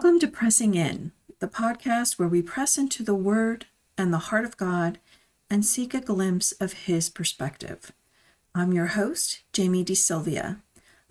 [0.00, 1.10] Welcome to Pressing In,
[1.40, 3.66] the podcast where we press into the Word
[3.98, 5.00] and the heart of God
[5.50, 7.90] and seek a glimpse of His perspective.
[8.54, 10.60] I'm your host, Jamie DeSylvia.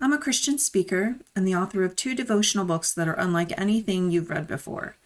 [0.00, 4.10] I'm a Christian speaker and the author of two devotional books that are unlike anything
[4.10, 4.96] you've read before.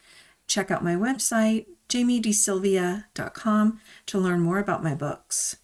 [0.46, 5.56] Check out my website, jamiedesylvia.com, to learn more about my books.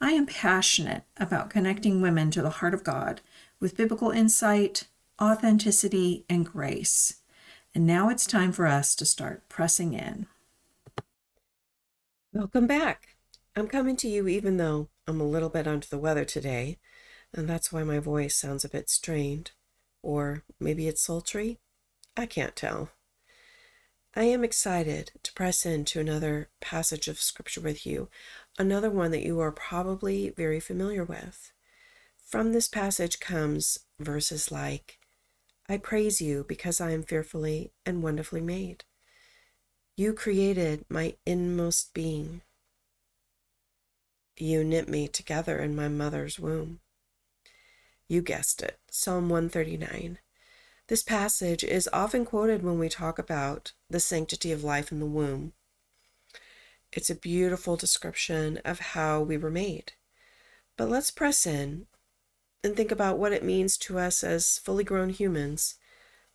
[0.00, 3.20] I am passionate about connecting women to the heart of God
[3.60, 4.84] with biblical insight,
[5.20, 7.16] authenticity, and grace.
[7.76, 10.28] And now it's time for us to start pressing in.
[12.32, 13.16] Welcome back.
[13.54, 16.78] I'm coming to you even though I'm a little bit under the weather today,
[17.34, 19.50] and that's why my voice sounds a bit strained.
[20.02, 21.58] Or maybe it's sultry?
[22.16, 22.92] I can't tell.
[24.14, 28.08] I am excited to press into another passage of scripture with you,
[28.58, 31.52] another one that you are probably very familiar with.
[32.24, 34.98] From this passage comes verses like,
[35.68, 38.84] I praise you because I am fearfully and wonderfully made.
[39.96, 42.42] You created my inmost being.
[44.38, 46.80] You knit me together in my mother's womb.
[48.06, 50.18] You guessed it, Psalm 139.
[50.88, 55.06] This passage is often quoted when we talk about the sanctity of life in the
[55.06, 55.54] womb.
[56.92, 59.94] It's a beautiful description of how we were made.
[60.76, 61.86] But let's press in
[62.62, 65.76] and think about what it means to us as fully grown humans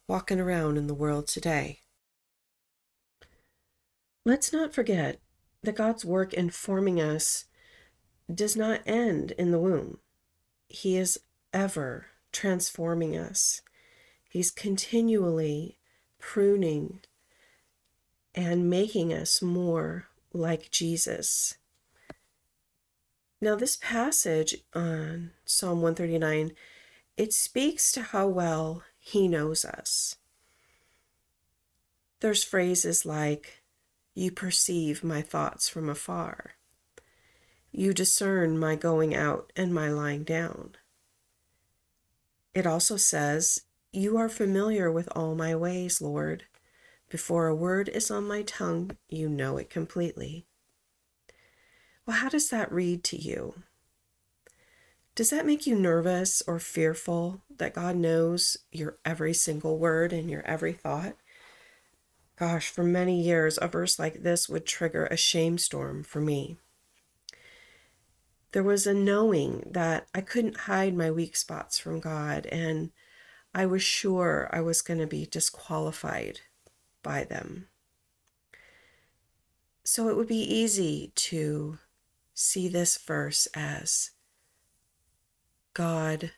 [0.07, 1.79] walking around in the world today.
[4.25, 5.19] Let's not forget
[5.63, 7.45] that God's work in forming us
[8.33, 9.97] does not end in the womb.
[10.67, 11.19] He is
[11.53, 13.61] ever transforming us.
[14.29, 15.77] He's continually
[16.19, 17.01] pruning
[18.33, 21.57] and making us more like Jesus.
[23.43, 26.51] Now, this passage on Psalm 139,
[27.17, 30.17] it speaks to how well he knows us.
[32.19, 33.63] There's phrases like,
[34.13, 36.51] You perceive my thoughts from afar.
[37.71, 40.75] You discern my going out and my lying down.
[42.53, 46.43] It also says, You are familiar with all my ways, Lord.
[47.09, 50.45] Before a word is on my tongue, you know it completely.
[52.11, 53.63] Well, how does that read to you?
[55.15, 60.29] Does that make you nervous or fearful that God knows your every single word and
[60.29, 61.15] your every thought?
[62.35, 66.57] Gosh, for many years, a verse like this would trigger a shame storm for me.
[68.51, 72.91] There was a knowing that I couldn't hide my weak spots from God, and
[73.55, 76.41] I was sure I was going to be disqualified
[77.03, 77.69] by them.
[79.85, 81.77] So it would be easy to
[82.41, 84.11] see this verse as
[85.73, 86.31] God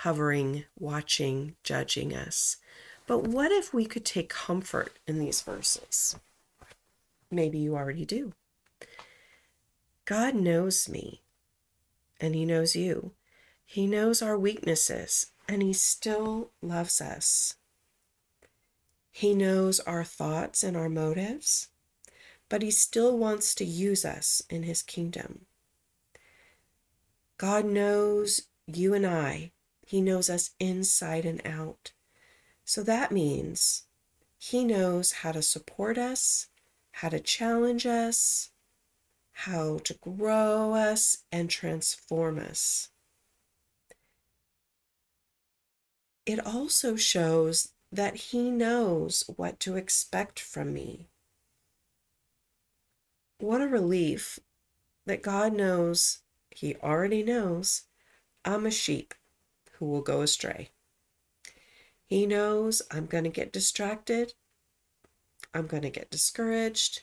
[0.00, 2.58] hovering, watching, judging us.
[3.06, 6.16] But what if we could take comfort in these verses?
[7.30, 8.32] Maybe you already do.
[10.04, 11.22] God knows me,
[12.20, 13.12] and He knows you.
[13.64, 17.56] He knows our weaknesses, and He still loves us.
[19.10, 21.68] He knows our thoughts and our motives,
[22.48, 25.46] but He still wants to use us in His kingdom.
[27.38, 29.52] God knows you and I,
[29.86, 31.92] He knows us inside and out.
[32.64, 33.84] So that means
[34.38, 36.48] He knows how to support us,
[36.92, 38.50] how to challenge us,
[39.32, 42.88] how to grow us, and transform us.
[46.24, 51.08] It also shows that He knows what to expect from me.
[53.38, 54.38] What a relief
[55.04, 56.20] that God knows,
[56.50, 57.82] He already knows,
[58.44, 59.14] I'm a sheep
[59.72, 60.70] who will go astray.
[62.06, 64.34] He knows I'm going to get distracted.
[65.52, 67.02] I'm going to get discouraged.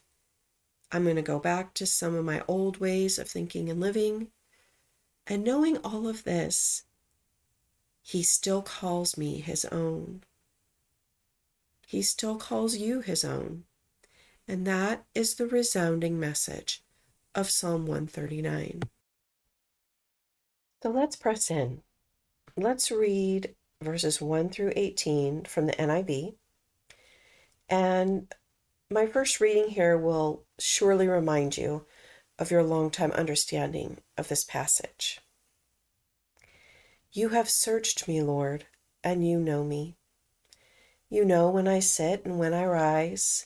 [0.92, 4.30] I'm going to go back to some of my old ways of thinking and living.
[5.28, 6.84] And knowing all of this,
[8.02, 10.24] he still calls me his own.
[11.86, 13.66] He still calls you his own.
[14.48, 16.84] And that is the resounding message
[17.34, 18.84] of Psalm 139.
[20.82, 21.82] So let's press in.
[22.58, 26.36] Let's read verses 1 through 18 from the NIV.
[27.70, 28.32] And
[28.92, 31.86] my first reading here will surely remind you
[32.38, 35.20] of your long-time understanding of this passage.
[37.12, 38.66] You have searched me, Lord,
[39.04, 39.96] and you know me.
[41.10, 43.46] You know when I sit and when I rise.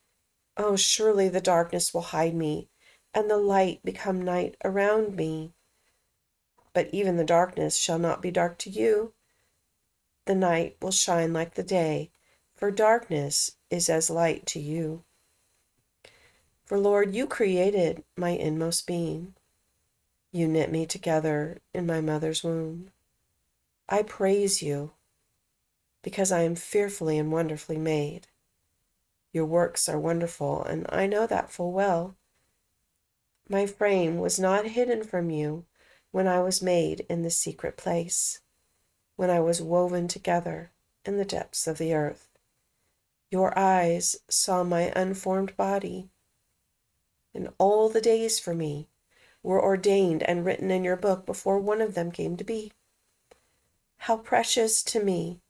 [0.63, 2.69] Oh, surely the darkness will hide me,
[3.15, 5.55] and the light become night around me.
[6.71, 9.15] But even the darkness shall not be dark to you.
[10.25, 12.11] The night will shine like the day,
[12.53, 15.03] for darkness is as light to you.
[16.63, 19.33] For Lord, you created my inmost being.
[20.31, 22.91] You knit me together in my mother's womb.
[23.89, 24.91] I praise you
[26.03, 28.27] because I am fearfully and wonderfully made.
[29.31, 32.17] Your works are wonderful, and I know that full well.
[33.47, 35.65] My frame was not hidden from you
[36.11, 38.41] when I was made in the secret place,
[39.15, 40.71] when I was woven together
[41.05, 42.29] in the depths of the earth.
[43.29, 46.11] Your eyes saw my unformed body
[47.33, 48.89] and all the days for me
[49.43, 52.71] were ordained and written in your book before one of them came to be.
[53.97, 55.41] How precious to me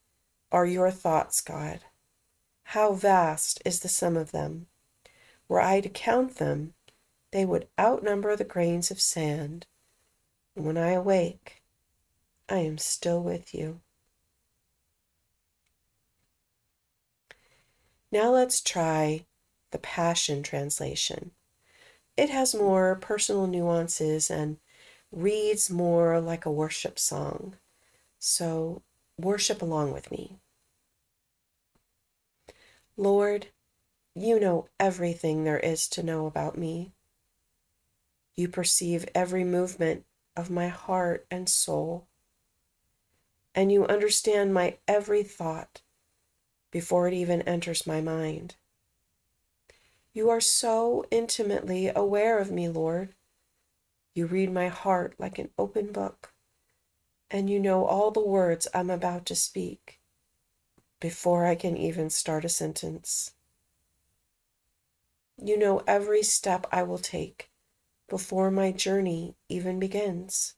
[0.51, 1.81] are your thoughts, God.
[2.71, 4.67] How vast is the sum of them.
[5.49, 6.73] Were I to count them,
[7.31, 9.67] they would outnumber the grains of sand.
[10.55, 11.63] And when I awake,
[12.47, 13.81] I am still with you.
[18.09, 19.25] Now let's try
[19.71, 21.31] the Passion Translation.
[22.15, 24.59] It has more personal nuances and
[25.11, 27.57] reads more like a worship song.
[28.17, 28.81] So
[29.17, 30.39] worship along with me.
[33.01, 33.47] Lord,
[34.13, 36.93] you know everything there is to know about me.
[38.35, 40.05] You perceive every movement
[40.37, 42.05] of my heart and soul,
[43.55, 45.81] and you understand my every thought
[46.69, 48.55] before it even enters my mind.
[50.13, 53.15] You are so intimately aware of me, Lord.
[54.13, 56.35] You read my heart like an open book,
[57.31, 60.00] and you know all the words I'm about to speak
[61.01, 63.33] before I can even start a sentence.
[65.43, 67.49] You know every step I will take
[68.07, 70.53] before my journey even begins.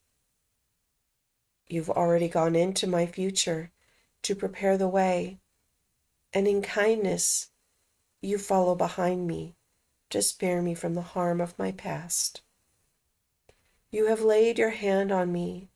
[1.65, 3.71] You've already gone into my future
[4.23, 5.39] to prepare the way,
[6.33, 7.49] and in kindness,
[8.21, 9.55] you follow behind me
[10.09, 12.41] to spare me from the harm of my past.
[13.91, 15.69] You have laid your hand on me.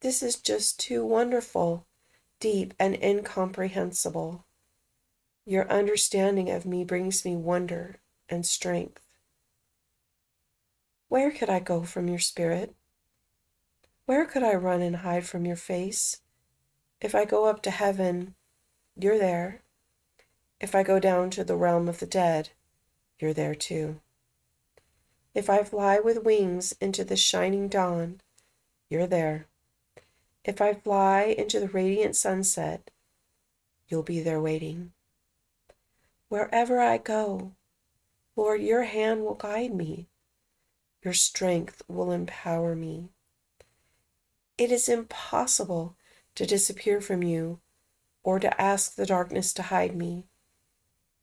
[0.00, 1.86] This is just too wonderful,
[2.40, 4.44] deep, and incomprehensible.
[5.44, 9.02] Your understanding of me brings me wonder and strength.
[11.08, 12.74] Where could I go from your spirit?
[14.06, 16.20] Where could I run and hide from your face?
[17.00, 18.34] If I go up to heaven,
[18.96, 19.62] you're there.
[20.60, 22.50] If I go down to the realm of the dead,
[23.18, 24.00] you're there too.
[25.34, 28.20] If I fly with wings into the shining dawn,
[28.88, 29.48] you're there.
[30.46, 32.90] If I fly into the radiant sunset,
[33.86, 34.92] you'll be there waiting.
[36.30, 37.52] Wherever I go,
[38.34, 40.08] Lord, your hand will guide me.
[41.02, 43.10] Your strength will empower me.
[44.56, 45.98] It is impossible
[46.34, 47.60] to disappear from you
[48.22, 50.24] or to ask the darkness to hide me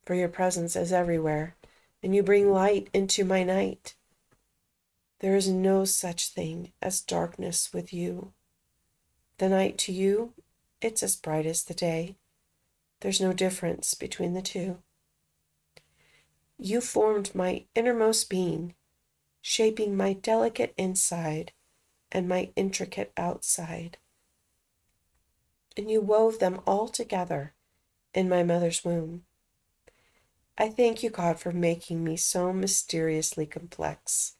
[0.05, 1.55] for your presence is everywhere,
[2.01, 3.95] and you bring light into my night.
[5.19, 8.33] There is no such thing as darkness with you.
[9.43, 10.31] The night to you,
[10.79, 12.15] it's as bright as the day.
[13.01, 14.77] There's no difference between the two.
[16.57, 18.73] You formed my innermost being,
[19.41, 21.51] shaping my delicate inside
[22.09, 23.97] and my intricate outside.
[25.75, 27.53] And you wove them all together
[28.13, 29.25] in my mother's womb.
[30.57, 34.37] I thank you, God, for making me so mysteriously complex.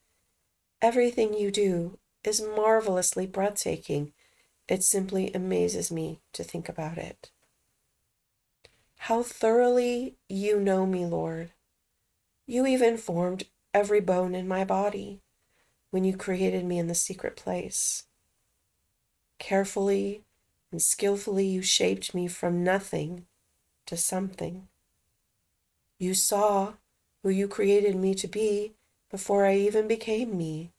[0.81, 4.13] Everything you do is marvelously breathtaking.
[4.73, 7.29] It simply amazes me to think about it.
[8.95, 11.51] How thoroughly you know me, Lord.
[12.47, 15.21] You even formed every bone in my body
[15.91, 18.05] when you created me in the secret place.
[19.37, 20.23] Carefully
[20.71, 23.27] and skillfully, you shaped me from nothing
[23.85, 24.69] to something.
[25.99, 26.73] You saw
[27.21, 28.73] who you created me to be
[29.11, 30.71] before I even became me,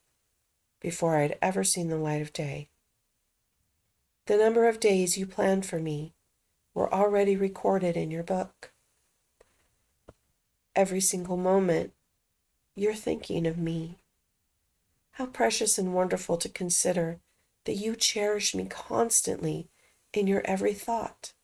[0.81, 2.71] before I had ever seen the light of day.
[4.27, 6.15] The number of days you planned for me
[6.73, 8.73] were already recorded in your book.
[10.75, 11.93] Every single moment,
[12.75, 13.99] you're thinking of me.
[15.13, 17.21] How precious and wonderful to consider
[17.65, 19.69] that you cherish me constantly
[20.13, 21.35] in your every thought.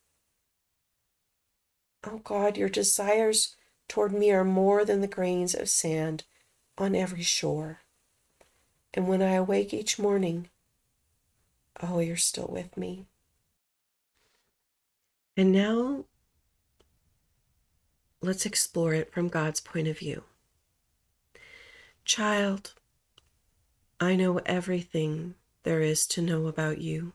[2.03, 3.57] Oh God, your desires
[3.89, 6.25] toward me are more than the grains of sand
[6.79, 7.81] on every shore.
[8.95, 10.49] And when I awake each morning,
[11.83, 13.07] Oh, you're still with me.
[15.37, 16.05] And now
[18.21, 20.25] let's explore it from God's point of view.
[22.05, 22.75] Child,
[23.99, 27.13] I know everything there is to know about you.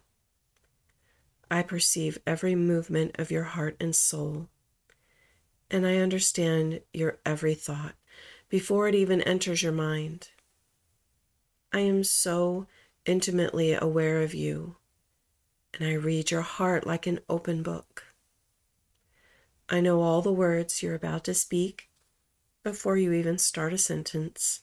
[1.49, 4.49] I perceive every movement of your heart and soul,
[5.69, 7.93] and I understand your every thought
[8.49, 10.29] before it even enters your mind.
[11.71, 12.67] I am so
[13.05, 14.77] intimately aware of you,
[15.73, 18.03] and I read your heart like an open book.
[19.69, 21.89] I know all the words you're about to speak
[22.63, 24.61] before you even start a sentence.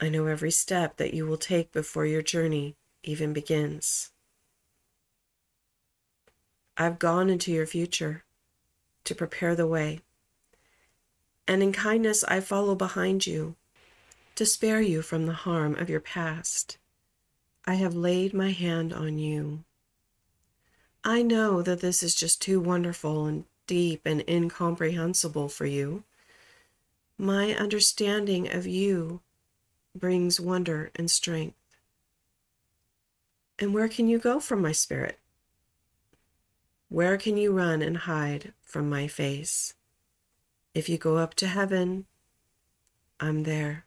[0.00, 4.10] I know every step that you will take before your journey even begins.
[6.76, 8.24] I've gone into your future
[9.04, 10.00] to prepare the way,
[11.46, 13.56] and in kindness I follow behind you
[14.42, 16.76] to spare you from the harm of your past.
[17.64, 19.62] I have laid my hand on you.
[21.04, 26.02] I know that this is just too wonderful and deep and incomprehensible for you.
[27.16, 29.20] My understanding of you
[29.96, 31.54] brings wonder and strength.
[33.60, 35.20] And where can you go from my spirit?
[36.88, 39.74] Where can you run and hide from my face?
[40.74, 42.06] If you go up to heaven,
[43.20, 43.84] I'm there.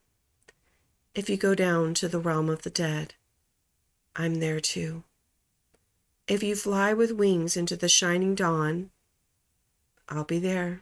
[1.15, 3.13] If you go down to the realm of the dead,
[4.17, 5.05] I'm there too.
[6.27, 8.89] If you fly with wings into the shining dawn,
[10.10, 10.81] I'll be there.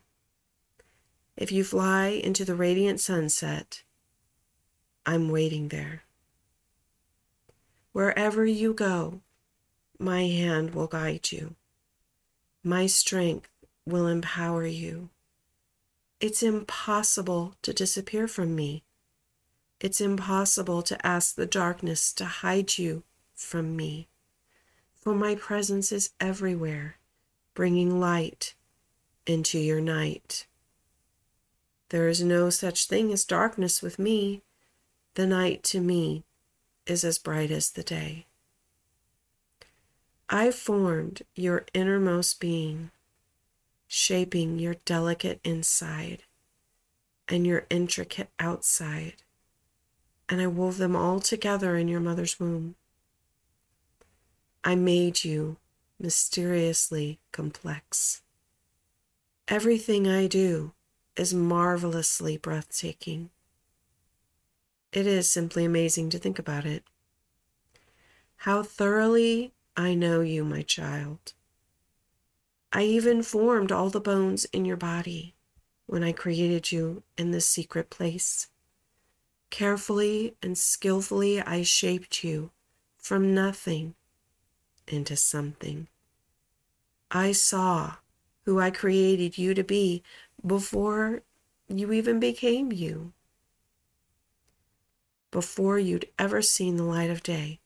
[1.37, 3.83] If you fly into the radiant sunset,
[5.05, 6.01] I'm waiting there.
[7.91, 9.21] Wherever you go,
[9.99, 11.53] my hand will guide you.
[12.63, 13.51] My strength
[13.85, 15.09] will empower you.
[16.19, 18.83] It's impossible to disappear from me.
[19.79, 23.03] It's impossible to ask the darkness to hide you
[23.35, 24.07] from me,
[24.95, 26.97] for my presence is everywhere,
[27.53, 28.55] bringing light
[29.25, 30.47] into your night.
[31.89, 34.41] There is no such thing as darkness with me.
[35.15, 36.23] The night to me
[36.85, 38.25] is as bright as the day.
[40.29, 42.91] I formed your innermost being,
[43.87, 46.23] shaping your delicate inside
[47.27, 49.22] and your intricate outside
[50.29, 52.75] and I wove them all together in your mother's womb.
[54.63, 55.57] I made you
[55.99, 58.21] mysteriously complex.
[59.47, 60.73] Everything I do
[61.15, 63.29] is marvelously breathtaking.
[64.91, 66.83] It is simply amazing to think about it.
[68.37, 71.33] How thoroughly I know you, my child.
[72.71, 75.35] I even formed all the bones in your body
[75.85, 78.47] when I created you in this secret place.
[79.53, 82.49] Carefully and skillfully I shaped you
[82.97, 83.93] from nothing
[84.87, 85.89] into something.
[87.11, 87.97] I saw
[88.45, 90.01] who I created you to be
[90.43, 91.21] before
[91.67, 93.13] you even became you.
[95.29, 97.59] Before you'd ever seen the light of day.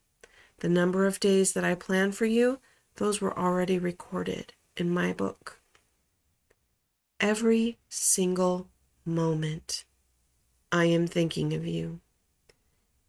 [0.57, 2.59] The number of days that I planned for you,
[2.95, 5.61] those were already recorded in my book.
[7.21, 8.67] Every single
[9.05, 9.85] moment
[10.71, 12.01] I am thinking of you.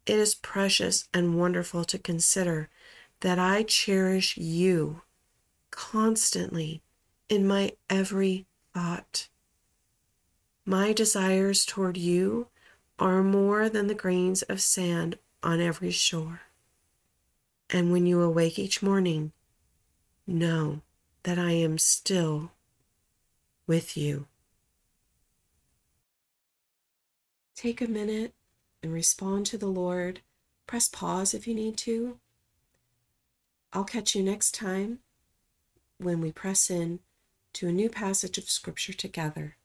[0.06, 2.70] It is precious and wonderful to consider
[3.20, 5.02] that I cherish you
[5.70, 6.82] constantly
[7.28, 9.28] in my every thought.
[10.64, 12.48] My desires toward you
[12.98, 16.42] are more than the grains of sand on every shore.
[17.70, 19.32] And when you awake each morning,
[20.26, 20.82] know
[21.24, 22.52] that I am still
[23.66, 24.26] with you.
[27.58, 28.34] Take a minute
[28.84, 30.20] and respond to the Lord.
[30.68, 32.20] Press pause if you need to.
[33.72, 35.00] I'll catch you next time
[35.98, 37.00] when we press in
[37.54, 39.56] to a new passage of Scripture together.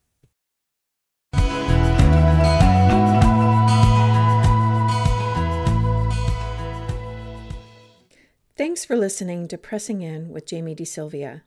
[8.58, 11.44] Thanks for listening to Pressing In with Jamie DeSylvia.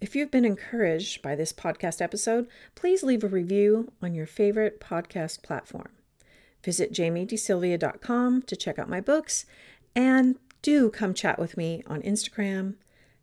[0.00, 4.80] If you've been encouraged by this podcast episode, please leave a review on your favorite
[4.80, 5.88] podcast platform.
[6.62, 9.46] Visit jamiedesylvia.com to check out my books
[9.94, 12.74] and do come chat with me on Instagram,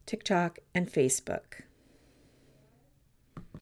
[0.05, 1.61] TikTok, and Facebook.